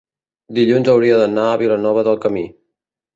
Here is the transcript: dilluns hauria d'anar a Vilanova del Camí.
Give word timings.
dilluns 0.59 0.87
hauria 0.93 1.19
d'anar 1.19 1.43
a 1.49 1.59
Vilanova 1.63 2.07
del 2.09 2.17
Camí. 2.25 2.47